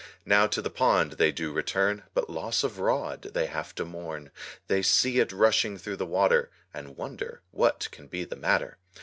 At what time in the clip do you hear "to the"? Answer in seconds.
0.47-0.71